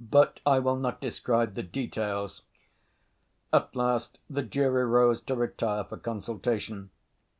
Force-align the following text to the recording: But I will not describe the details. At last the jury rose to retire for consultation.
But 0.00 0.40
I 0.44 0.58
will 0.58 0.74
not 0.74 1.00
describe 1.00 1.54
the 1.54 1.62
details. 1.62 2.42
At 3.52 3.76
last 3.76 4.18
the 4.28 4.42
jury 4.42 4.84
rose 4.84 5.20
to 5.20 5.36
retire 5.36 5.84
for 5.84 5.98
consultation. 5.98 6.90